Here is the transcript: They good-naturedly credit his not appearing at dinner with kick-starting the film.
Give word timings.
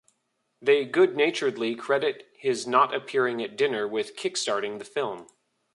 They 0.63 0.83
good-naturedly 0.85 1.75
credit 1.75 2.27
his 2.35 2.65
not 2.65 2.91
appearing 2.91 3.39
at 3.43 3.55
dinner 3.55 3.87
with 3.87 4.15
kick-starting 4.15 4.79
the 4.79 4.83
film. 4.85 5.27